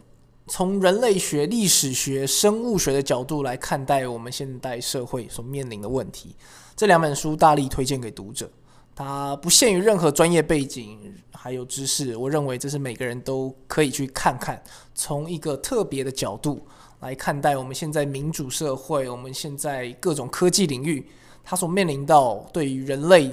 [0.46, 6.34] 从人类学、历史学、生物学的角度来看待我们现代社会所面临的问题。
[6.74, 8.50] 这两本书大力推荐给读者，
[8.96, 14.62] 它不限于任何专业背景还有知识，我认为这是每个人都可以去看看，
[14.94, 16.66] 从一个特别的角度
[17.00, 21.06] 来看待我们现在民主社会，我们现在各种科技领域，
[21.42, 23.30] 它所面临到对于人类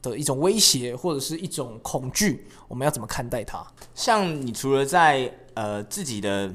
[0.00, 3.66] 的一种威胁或者是一种恐惧，我们要怎么看待它？
[3.94, 6.54] 像你除了在呃自己的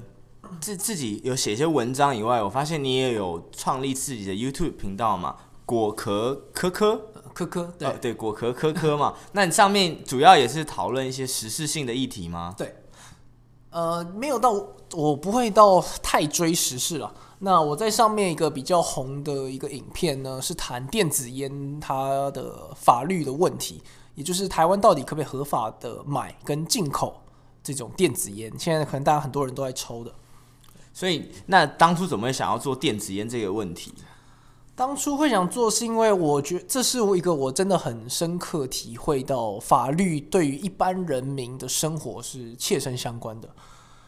[0.62, 5.36] 自自己有写一些文章以外，我发现你也有创立自己的 YouTube 频道嘛？
[5.66, 9.14] 果壳科科科科对、呃、对，果壳科科嘛。
[9.34, 12.56] 那你上面主要也是讨论一些时事性的议题吗？
[12.58, 12.74] 对，
[13.72, 14.52] 呃，没有到
[14.94, 17.14] 我不会到太追时事了。
[17.40, 23.82] 那我在上面一个比较红的一个影片呢，是谈电子烟它的法律的问题，
[24.16, 27.22] 也就是台湾到底可不可以合法的买跟进口
[27.64, 28.52] 这种电子烟？
[28.60, 30.12] 现在可能大家很多人都在抽的，
[30.94, 33.94] 所以那当初怎么会想要做电子烟这个问题？
[34.80, 43.50] 当初会想做，是因为我觉得这是我一个我真的很深刻体会到法律对于一般人民的生活是切身相关的。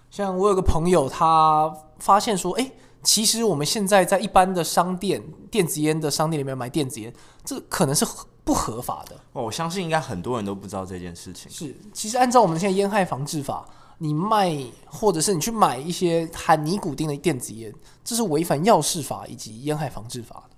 [0.09, 2.71] 像我有个朋友，他发现说，哎。
[3.03, 7.11] 其实我们现在在一般的商店、电子烟的商店里面买电子烟，
[7.43, 8.05] 这可能是
[8.43, 9.15] 不合法的。
[9.33, 11.51] 哦，我相信应该很多人都不知道这件事情。
[11.51, 14.55] 是，其实按照我们现在烟害防治法，你卖
[14.85, 20.50] 或者是你去买一些含尼古丁的电子烟，这是违反药事法以及烟害防治法的。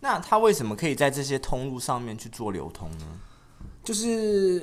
[0.00, 3.06] 那他为什么可以在这些通路上面去做流通呢？
[3.82, 4.62] 就是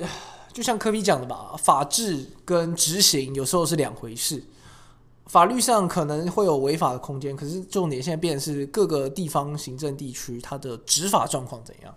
[0.52, 4.42] 就像科比讲的吧，法治跟执行有时候是两回事。
[5.26, 11.94] 法律上可能会有违法的空间，可是重点现在变成是各个地方行政地区它的执法状况怎样？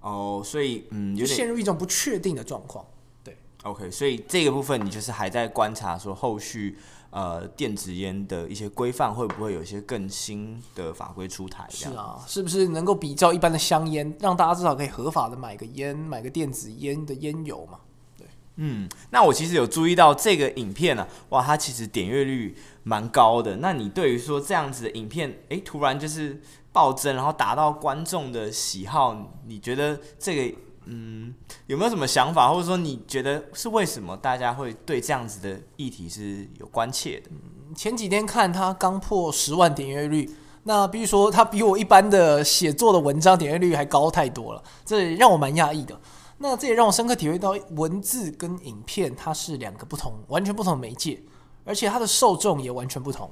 [0.00, 2.84] 哦，所以嗯，有点陷入一种不确定的状况。
[3.24, 6.76] 对，OK，所以这个部分你就是还在观察，说后续
[7.16, 11.66] 呃电子烟的一些规范会不会有一些更新的法规出台？
[11.70, 17.78] 是啊，是不是能够比较一般的香烟，让大家至少可以合法的买个烟，买个电子烟的烟油嘛？
[18.18, 18.26] 对
[18.56, 23.56] 嗯，那我其实有注意到这个影片呢、啊，哇，它其实点阅率蛮高的。
[23.56, 31.34] 那你对于说这样子的影片，诶，突然就是暴增，然后达到观众的喜好，你觉得这个，嗯，
[31.66, 37.30] 有没有什么想法，或者说你觉得是为什么大家会对这样子的议题是有关切的？
[37.74, 40.30] 前几天看他刚破十万点阅率，
[40.62, 46.00] 那比如说他比我一般的写作的文章点阅率还高太多了，这让我蛮讶异的。
[46.38, 51.20] 那这也让我深刻体会到，文字跟影片它是两个不同、完全不同媒介，
[51.64, 53.30] 而且它的受众也完全不同。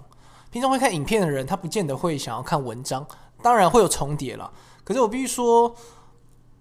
[0.51, 3.07] 平常会看影片的人，他不见得会想要看文章，
[3.43, 4.51] 当然会有重叠了。
[4.85, 5.75] 可是我必须说，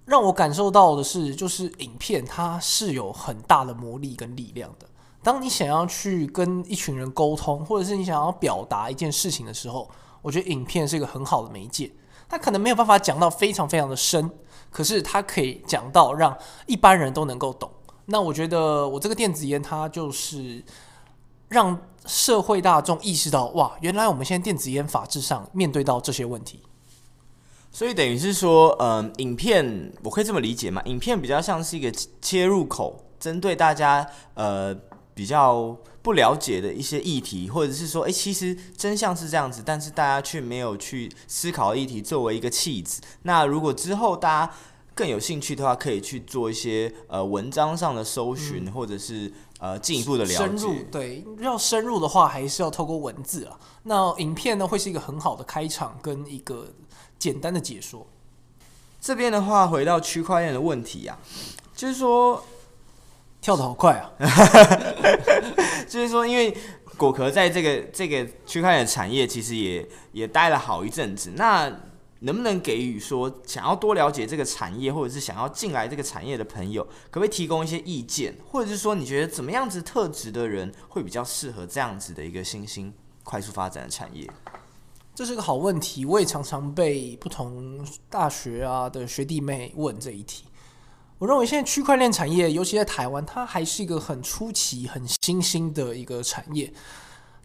[0.06, 4.88] 让我感受到的是，就是影片它是有很大的魔力跟力量的。
[5.22, 9.90] 当你想要去跟一群人沟通，或者是你想要表达一件事情的时候，
[10.22, 11.92] 我觉得影片是一个很好的媒介。
[12.28, 14.30] 它可能没有办法讲到非常非常的深。
[14.70, 16.36] 可是它可以讲到让
[16.66, 17.70] 一般人都能够懂。
[18.06, 20.64] 那我觉得我这个电子烟，它就是
[21.50, 26.64] 让社会大众意识到，哇，原来我们现在电子烟法制上面对到这些问题。
[27.74, 30.80] 所以等于是说，嗯、呃，影片我可以这么理解嘛？
[30.86, 34.74] 影片比较像是一个切入口，针对大家呃
[35.16, 43.02] 比较不了解的一些议题，或者是说，诶，其实真相是这样子，但是大家却没有去思考议题，作为一个契子。
[43.24, 44.54] 那如果之后大家
[44.96, 50.36] 更有兴趣的话，可以去做一些呃文章上的搜寻，嗯、或者是呃进一步的了解。
[50.36, 53.60] 深入，对，要深入的话，还是要透过文字啊。
[53.84, 56.68] 那影片呢，会是一个很好的开场跟一个
[57.18, 58.08] 简单的解说。
[59.02, 61.18] 这边的话，回到区块链的问题啊，
[61.76, 62.44] 就是说。
[63.44, 64.10] 跳得好快啊！
[65.86, 66.56] 就是说，因为
[66.96, 71.70] 果壳在这个这个区块链产业其实也也待了好一阵子，那
[72.24, 84.30] 能不能给予说想要多了解这个产业，或者是想要进来这个产业的朋友，可不可以提供一些意见，或者是说你觉得怎么样子特质的人会比较适合这样子的一个新兴快速发展的产业？
[85.16, 90.46] 这是个好问题，我也常常被不同大学啊的学弟妹问这一题。
[91.20, 96.74] 我认为现在区块链产业，尤其在台湾，它还是一个很初期、很新兴的一个产业。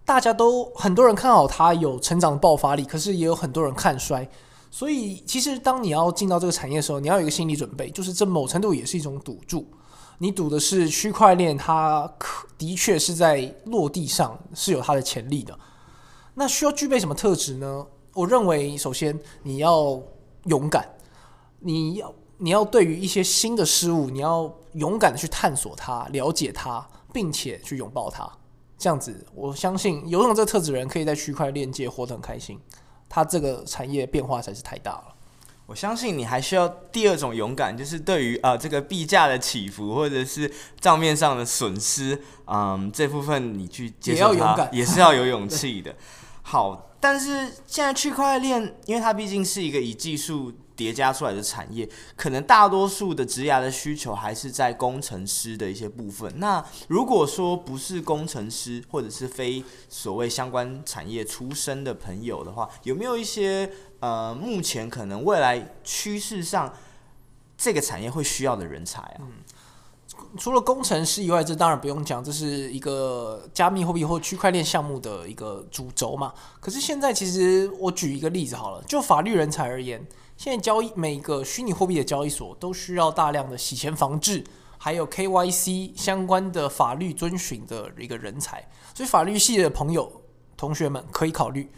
[0.05, 4.27] 大家都很多人看好它有成长的爆发力，可是也有很多人看衰。
[4.71, 9.67] 所以，其实当你要进到这个产业的时候，你要有一个心理准备，就是这某程度也是一种赌注。
[10.19, 15.59] 你赌的是区块链，它可的确是在落地上是有它的潜力的。
[16.35, 17.87] 那需要具备什么特质呢？
[18.13, 20.01] 我认为，首先你要
[20.45, 20.89] 勇敢，
[21.61, 28.31] 你要你要对于一些新的事物，你要勇敢的去探索它、了解它，并且去拥抱它。
[28.77, 32.59] 这样子，我相信拥有这个特质的人可以在区块链界活得很开心。
[33.09, 35.15] 它这个产业变化才是太大了。
[35.67, 45.95] 我相信你还需要第二种勇敢，就是对于呃这个币价的起伏或者是账面上的损失，嗯，这部分你去接受它也要勇敢，也是要有勇气的。
[46.43, 50.53] 好，但是现在区块链，因为它毕竟是一个以技术。
[50.79, 56.33] 叠加出来的产业，可能大多数的职涯的需求还是在工程师的一些部分。
[56.39, 66.73] 那如果说不是工程师，或者是非所谓相关产业出身的朋友的话，有没有一些呃，目前可能未来趋势上
[67.57, 69.19] 这个产业会需要的人才啊？
[69.19, 69.33] 嗯，
[70.39, 76.33] 除了工程师以外，这当然不用讲，这是一个加密货币或区块链项目的一个主轴嘛。
[76.61, 80.07] 可是现在其实我举一个例子好了，就法律人才而言。
[80.39, 84.45] 现在交易每个虚拟货币的交易所都需要大量的洗钱防治，
[84.79, 90.23] 还有 KYC 相关的法律遵循的一个人才，所以法律系的朋友、
[90.57, 91.69] 同学们可以考虑。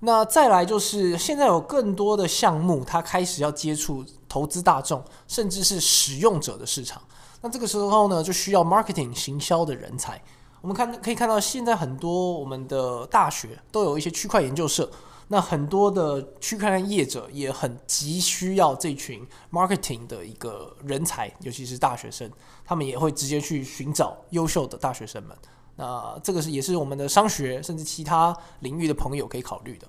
[0.00, 7.00] 那再来就是现在有更多的项目，它开始要接触投资大众，甚至是使用者的市场。
[7.40, 10.22] 那这个时候呢，就需要 marketing 行销的人才。
[10.60, 14.90] 我们看可以看到，现在很多我们的大学都有一些区块研究社。
[15.28, 22.30] 那很多的区块链业者也很急需要这群 marketing 的一个人才，尤其是大学生，
[22.64, 25.36] 他们也会直接去寻找优秀的大学生们。
[25.76, 29.88] 那这个是也是我们的商学甚至其他领域的朋友可以考虑的。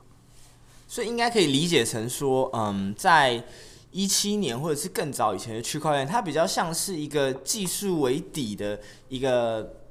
[0.87, 3.43] 所以应该可以理解成说，嗯，在
[3.91, 9.81] 一七年或者是更早以前的区块链，它比较像是一个技术为底的一个。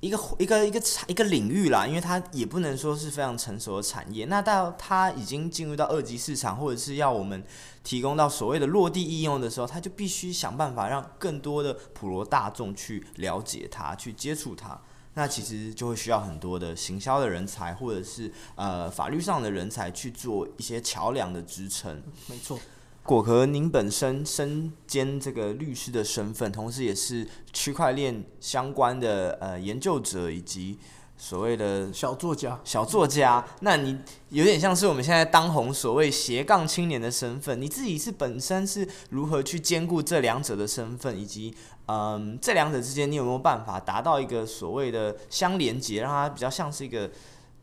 [0.00, 4.24] 一个一个一个产一个领域啦，因为它也不能说是非常成熟的产业。
[4.24, 7.44] 那到它已经进入到二级市场，或者是要我们
[7.84, 14.80] 提供到所谓的落地应用的时候，它就必须想办法让更多的普罗大众去了解它，去接触它。
[15.14, 22.02] 那其实就会需要很多的行销的人才，或者是呃法律上的人才去做一些桥梁的支撑。
[22.28, 22.58] 没错。
[23.02, 30.78] 果壳，您本身身兼这个律师的身份，同时也是区块链相关的呃研究者以及
[31.16, 32.60] 所谓的小作家。
[32.62, 37.60] 小作家，那你有点像是我们现在当红所谓斜杠青年的身份。
[37.60, 41.52] 你自己是本身是如何去兼顾这两者的身份，以及
[41.86, 47.10] 嗯这两者之间，你有没有办法达到一个所谓的相连接，让它比较像是一个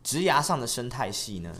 [0.02, 1.54] 职涯上的生态系呢？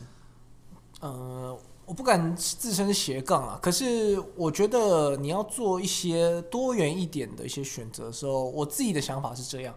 [1.01, 1.59] 呃。
[1.89, 9.75] 我不敢自称斜杠啊，可是我觉得你要做一些多元一点的一些选择的时候，我自己的想法是这样：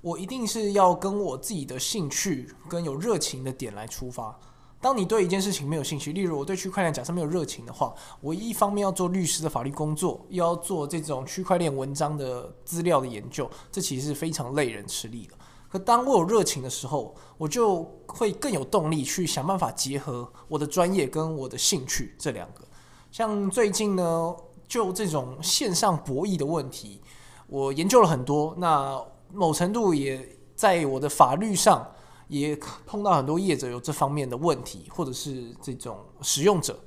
[0.00, 4.36] 我一定是要跟我自己的兴趣跟有热情的点来出发。
[4.80, 15.36] 当你对一件事情没有兴趣，例如我对区块链假设没有热情的话，我一方面要做律师的法律工作，又要做这种区块链文章的资料的研究，这其实是非常累人吃力的。
[15.72, 22.62] 可当我有热情的时候，我就会更有动力去想办法结合我的专业跟我的兴趣这两个。
[23.10, 24.36] 像最近呢，
[24.68, 27.00] 就这种线上博弈的问题，
[27.46, 28.54] 我研究了很多。
[28.58, 31.90] 那某程度也在我的法律上
[32.28, 32.54] 也
[32.86, 36.78] 碰到很多业者有这方面的问题，或者是这种使用者。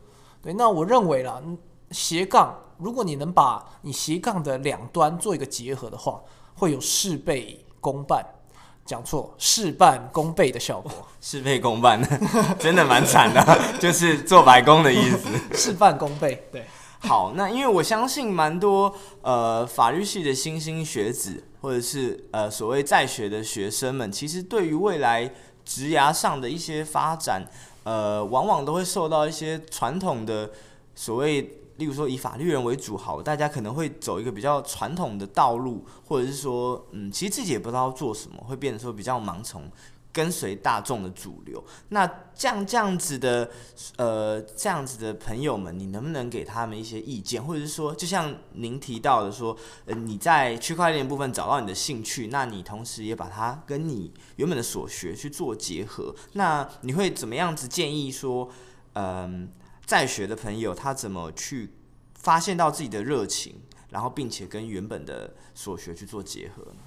[0.44, 1.42] 对，那我认为啦，
[1.90, 6.22] 斜杠，如果你能把你斜杠的两端做一个结合的话，
[6.54, 8.24] 会有事倍功半。
[8.86, 12.00] 讲错，事半功倍的效果， 事倍功半，
[12.60, 15.28] 真的蛮惨的， 就是做白工的意思。
[15.58, 16.64] 事半功倍，对。
[17.00, 25.32] 好，那因为我相信蛮多呃法律系的新兴学子，或者是呃所谓在学的学生们，其实对于未来
[25.64, 27.44] 职涯上的一些发展，
[27.84, 30.52] 呃，往往都会受到一些传统的
[30.94, 31.62] 所谓。
[31.78, 39.70] 例如说，以法律人为主，好，大家可能会走一个比较传统的道路，或者是说，嗯，其实自己也不知道做什么，会变得说比较盲从，
[40.14, 41.62] 跟随大众的主流。
[41.90, 43.52] 那这样这样子的，
[43.98, 58.50] 呃，这样子的朋友们，你能不能给他们一些意见，或者是说，就像您提到的说，呃，你在区块链部分找到你的兴趣，那你同时也把它跟你原本的所学去做结合，那你会怎么样子建议说，
[58.94, 59.50] 嗯？
[59.86, 61.74] 在学的朋友，他怎么去
[62.16, 66.78] 发现到自己的热情，然后并且跟原本的所学去做结合呢？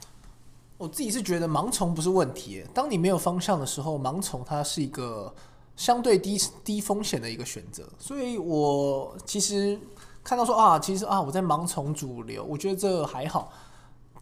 [0.77, 2.65] 我自己是觉得盲从不是问题。
[2.75, 5.35] 当你没有方向的时候，盲从它是一个
[5.77, 7.89] 相对低低风险的一个选择。
[7.99, 9.79] 所以我其实
[10.23, 13.53] 看到说啊，其实啊，我在盲从主流，我觉得这还好。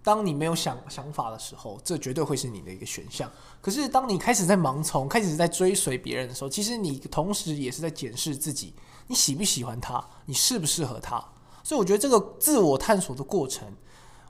[0.07, 3.29] 当你没有想想法的时候，这绝对会是你的一个选项。
[3.61, 8.73] 可是当你开始在盲从，开始在追随别人的时候，其实你同时也是在检视自己，
[9.09, 11.19] 你喜不喜欢他，你适不适合他。
[11.65, 13.67] 所以我觉得这个自我探索的过程。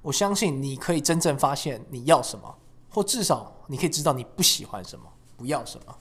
[0.00, 2.56] 我相信你可以真正发现你要什么，
[2.88, 5.04] 或至少你可以知道你不喜欢什么，
[5.36, 5.94] 不要什么。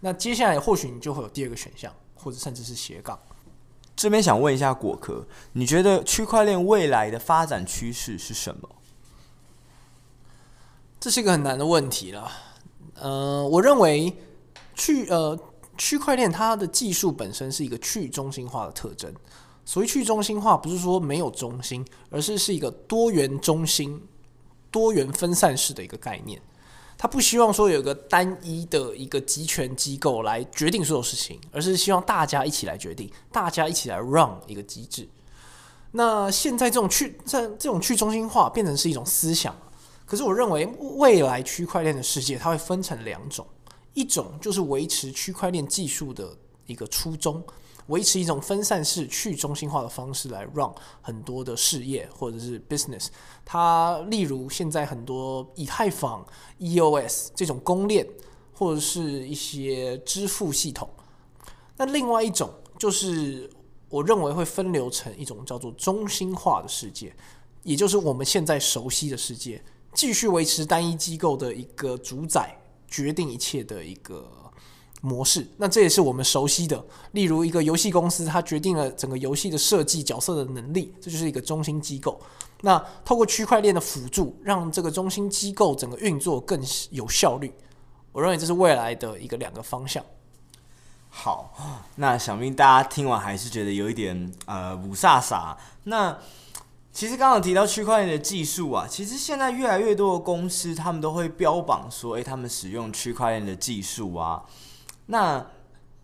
[0.00, 3.18] 那接下来或许你就会有第二个选项，或者甚至是斜杠。
[3.94, 8.70] 这边想问一下果壳，你觉得区块链未来的发展趋势是什么？
[10.98, 12.30] 这是一个很难的问题了。
[12.94, 14.12] 呃，我认为
[14.74, 15.38] 去呃
[15.76, 19.12] 区块链它的技术本身是一个去中心化的特征。
[19.64, 24.00] 所谓去中心化，不是说没有中心，而是是一个多元中心、
[24.70, 26.40] 多元分散式的一个概念。
[26.96, 35.06] 他不希望说有一个单一的一个集权机构来决定所有事情，而是希望大家一起来决定，大家一起来 run 一个机制。
[35.90, 39.54] 那现在这种去这这种去中心化变成是一种思想，
[40.06, 40.64] 可是我认为
[40.96, 43.46] 未来区块链的世界它会分成两种，
[43.92, 46.34] 一种就是维持区块链技术的
[46.66, 47.44] 一个初衷。
[47.88, 50.68] 维持一种分散式去中心化的方式来 run
[51.00, 53.06] 很多的事业或者是 business，
[53.44, 56.26] 它例如现在很多以太坊、
[56.58, 58.04] EOS 这种公链
[58.52, 60.90] 或者是一些支付系统。
[61.76, 63.48] 那另外一种就是
[63.88, 67.14] 我认为会分流成一种叫做中心化的世界，
[67.62, 69.62] 也就是我们现在熟悉的世界，
[69.96, 74.30] 继续维持单一机构的一个主宰，决定一切的一个。
[75.02, 76.82] 模式，那这也是我们熟悉的。
[77.12, 82.20] 例如，一个游戏公司，它决定了整个游戏的设计、角色的能力，这就是一个中心机构。
[82.62, 87.52] 那透过区块链的辅助，让这个中心机构整个运作更有效率。
[88.10, 90.02] 我认为这是未来的一个两个方向。
[91.08, 91.54] 好，
[91.96, 95.54] 那想必大家听完还是觉得有一点呃五煞煞。
[95.84, 96.18] 那
[96.96, 104.42] 其实刚刚提到区块链的技术啊，其实现在越来越多的公司，他们都会标榜说，诶，他们使用区块链的技术啊。
[105.04, 105.46] 那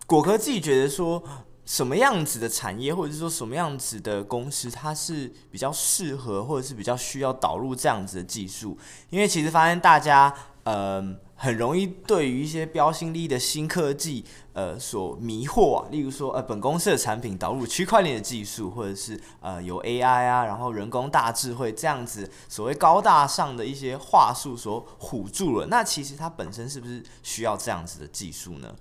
[0.06, 1.22] 果壳自己觉得说，
[1.64, 8.76] 什么样子的产业，或者是说什么样子的公司，它是比较适合，或者是比较需要导入这样子的技术？
[9.08, 10.34] 因为其实发现大家，
[10.64, 11.02] 呃，
[11.42, 15.88] 很容易对于一些标新立异的新科技，呃，所迷惑啊。
[15.90, 25.66] 例如说，呃，本公司的产品导入区块链的技术，或者是呃有 AI 啊，然后人工大智慧这样子所谓高大上的一些话术所唬住了。
[25.66, 28.72] 那其实它本身是不是需要这样子的技术呢？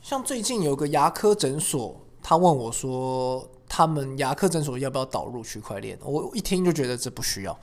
[0.00, 5.98] 像最近有个牙科诊所，他问我说，他们牙科诊所要不要导入区块链？
[6.02, 7.54] 我一听就觉得这不需要。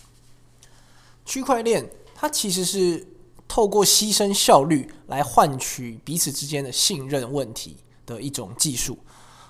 [1.26, 3.04] 区块链它其实是
[3.52, 7.76] 透过牺牲效率来换取彼此之间的信任问题
[8.06, 8.98] 的一种技术。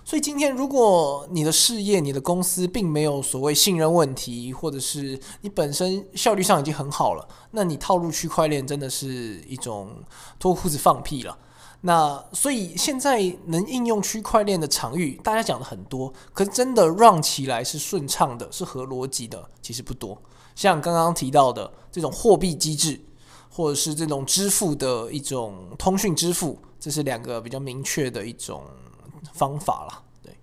[0.04, 9.92] 所以今天如果你的事业、你的公司并没有所谓信任问题，或者是你本身效率上已经很好了，那你套入区块链真的是一种
[10.40, 11.38] 脱裤子放屁了。
[11.82, 20.20] 那所以现在能应用区块链的场域，大家讲的很多，可是真的让起来是顺畅的，是合逻辑的，其实不多。
[20.56, 23.00] 像刚刚提到的这种货币机制，
[23.52, 28.64] 或者是这种支付的一种通讯支付，这是两个比较明确的一种
[29.34, 30.04] 方法了。
[30.24, 30.36] 对，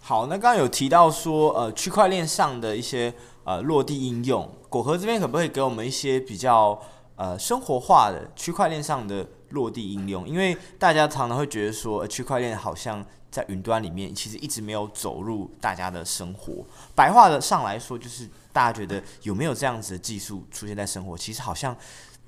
[0.00, 3.12] 好，那刚刚有提到说，呃，区块链上的一些
[3.44, 6.80] 呃落地应用，果壳这边可不可以给我们一些比较
[7.16, 9.26] 呃生活化的区块链上的？
[9.52, 16.64] 落地应用，因为大家常常会觉得说，区块链好像在云端里面，其实一直没有走入大家的生活。
[16.94, 21.76] 白话的上来说，就是大家觉得有没有这样子的技术出现在生活，其实好像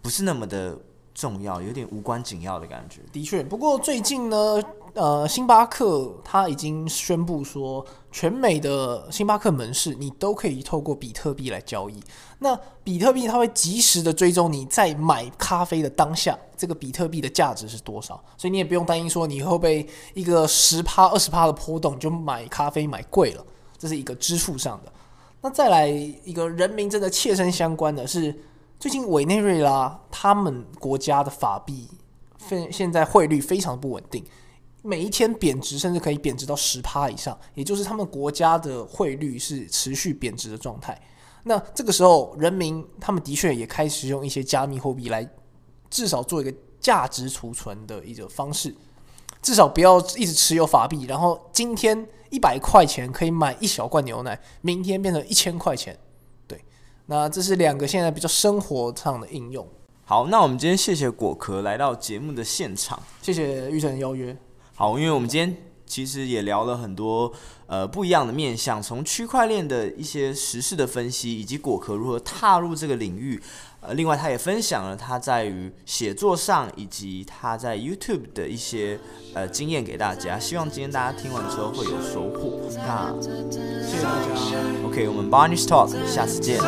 [0.01, 0.79] 不是那么的
[1.15, 3.01] 重要，有点无关紧要的感觉。
[3.13, 4.63] 的确，不过最近呢。
[4.95, 12.01] 呃，星巴克它已经宣布说，全美的星巴克门市你都可以透过比特币来交易。
[12.39, 23.45] 那比特币它会及时的追踪你在买咖啡的当下，这个比特币的价值是多少，所以你也不用担心说你会被一个十趴、二十趴的波动就买咖啡买贵了。
[23.77, 24.93] 这是一个支付上的。
[25.45, 28.35] 那再来一个人民真的切身相关的是，
[28.81, 31.87] 最近委内瑞拉他们国家的法币
[32.39, 34.25] 现现在汇率非常不稳定。
[34.81, 40.99] 每一天贬值，甚至可以贬值到十趴以上，也就是他们国家的汇率是持续贬值的状态。
[41.43, 45.29] 那这个时候，人民他们的确也开始用一些加密货币来，
[45.91, 48.75] 至少做一个价值储存的一个方式。
[49.45, 55.95] 至少不要一直持有法币，然后今天一百块钱可以买一小罐牛奶，明天变成一千块钱。
[56.49, 56.59] 对，
[57.07, 59.69] 那这是两个现在比较生活上的应用。
[60.07, 64.35] 好，那我们今天谢谢果壳来到节目的现场，谢谢玉成邀约。
[64.75, 67.31] 好，因为我们今天其实也聊了很多
[67.67, 73.43] 呃不一样的面向，从区块链的一些时事的分析，以及果壳如何踏入这个领域。
[73.87, 78.99] 呃，另外他也分享了他在于写作上以及他在 YouTube 的一些
[79.35, 82.61] 呃经验给大家，希望今天大家听完之后会有收获。
[82.77, 84.29] 那谢谢大家
[84.87, 86.59] ，OK，我们 Barney's Talk，下次见。